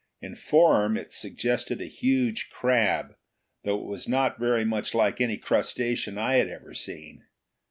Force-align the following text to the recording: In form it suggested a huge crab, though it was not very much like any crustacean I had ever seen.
In 0.19 0.35
form 0.35 0.97
it 0.97 1.11
suggested 1.11 1.79
a 1.79 1.85
huge 1.85 2.49
crab, 2.49 3.15
though 3.63 3.77
it 3.79 3.85
was 3.85 4.07
not 4.07 4.39
very 4.39 4.65
much 4.65 4.95
like 4.95 5.21
any 5.21 5.37
crustacean 5.37 6.17
I 6.17 6.37
had 6.37 6.49
ever 6.49 6.73
seen. 6.73 7.25